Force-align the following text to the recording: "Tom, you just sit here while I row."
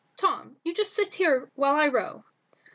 "Tom, 0.17 0.57
you 0.63 0.73
just 0.73 0.93
sit 0.95 1.13
here 1.13 1.51
while 1.53 1.75
I 1.75 1.87
row." 1.87 2.23